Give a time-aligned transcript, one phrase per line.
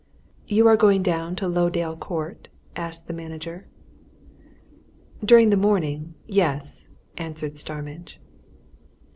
[0.47, 3.67] "You are going down to Lowdale Court?" asked the manager.
[5.23, 6.87] "During the morning yes,"
[7.19, 8.19] answered Starmidge.